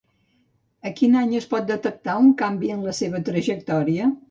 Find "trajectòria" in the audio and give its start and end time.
3.31-4.13